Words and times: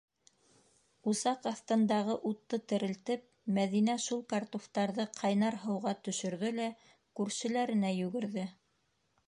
Усаҡ 1.11 1.43
аҫтындағы 1.49 2.15
утты 2.29 2.59
терелтеп, 2.71 3.27
Мәҙинә 3.59 3.97
шул 4.07 4.23
картуфтарҙы 4.33 5.05
ҡайнар 5.19 5.61
һыуға 5.67 5.93
төшөрҙө 6.09 6.53
лә 6.63 6.69
күршеләренә 7.21 7.97
йүгерҙе. 8.03 8.51